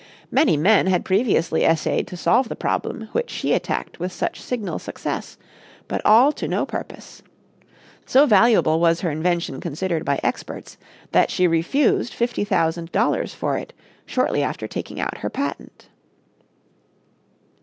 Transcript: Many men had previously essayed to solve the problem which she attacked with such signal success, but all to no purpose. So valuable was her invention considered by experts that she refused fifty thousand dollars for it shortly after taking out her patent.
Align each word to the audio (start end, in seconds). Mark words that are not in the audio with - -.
Many 0.31 0.57
men 0.57 0.87
had 0.87 1.05
previously 1.05 1.63
essayed 1.63 2.07
to 2.07 2.17
solve 2.17 2.49
the 2.49 2.55
problem 2.55 3.07
which 3.11 3.29
she 3.29 3.53
attacked 3.53 3.99
with 3.99 4.11
such 4.11 4.41
signal 4.41 4.79
success, 4.79 5.37
but 5.87 6.01
all 6.03 6.31
to 6.31 6.47
no 6.47 6.65
purpose. 6.65 7.21
So 8.07 8.25
valuable 8.25 8.79
was 8.79 9.01
her 9.01 9.11
invention 9.11 9.59
considered 9.61 10.03
by 10.03 10.19
experts 10.23 10.77
that 11.11 11.29
she 11.29 11.45
refused 11.45 12.15
fifty 12.15 12.43
thousand 12.43 12.91
dollars 12.91 13.35
for 13.35 13.59
it 13.59 13.73
shortly 14.07 14.41
after 14.41 14.67
taking 14.67 14.99
out 14.99 15.19
her 15.19 15.29
patent. 15.29 15.87